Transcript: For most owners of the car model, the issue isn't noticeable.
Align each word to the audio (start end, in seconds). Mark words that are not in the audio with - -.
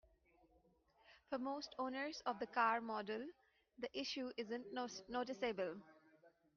For 1.29 1.37
most 1.37 1.75
owners 1.77 2.23
of 2.25 2.39
the 2.39 2.47
car 2.47 2.81
model, 2.81 3.23
the 3.77 3.89
issue 3.99 4.31
isn't 4.35 4.65
noticeable. 5.11 5.75